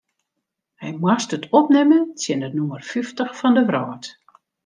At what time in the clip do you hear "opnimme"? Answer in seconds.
1.59-1.99